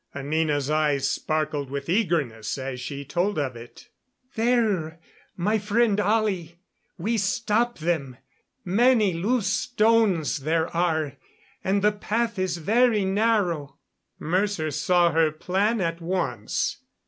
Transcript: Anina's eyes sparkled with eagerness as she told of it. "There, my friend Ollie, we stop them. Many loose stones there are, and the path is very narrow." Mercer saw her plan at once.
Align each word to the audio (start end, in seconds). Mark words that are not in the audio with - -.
Anina's 0.15 0.67
eyes 0.67 1.07
sparkled 1.07 1.69
with 1.69 1.87
eagerness 1.87 2.57
as 2.57 2.79
she 2.79 3.05
told 3.05 3.37
of 3.37 3.55
it. 3.55 3.89
"There, 4.33 4.99
my 5.37 5.59
friend 5.59 5.99
Ollie, 5.99 6.55
we 6.97 7.19
stop 7.19 7.77
them. 7.77 8.17
Many 8.65 9.13
loose 9.13 9.53
stones 9.53 10.39
there 10.39 10.75
are, 10.75 11.17
and 11.63 11.83
the 11.83 11.91
path 11.91 12.39
is 12.39 12.57
very 12.57 13.05
narrow." 13.05 13.77
Mercer 14.17 14.71
saw 14.71 15.11
her 15.11 15.29
plan 15.29 15.79
at 15.79 16.01
once. 16.01 16.77